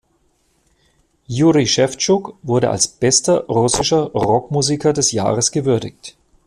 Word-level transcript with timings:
Juri 1.27 1.67
Schewtschuk 1.67 2.35
wurde 2.41 2.71
als 2.71 2.87
bester 2.87 3.41
russischer 3.45 4.05
Rockmusiker 4.13 4.93
des 4.93 5.11
Jahres 5.11 5.51
gewürdigt. 5.51 6.15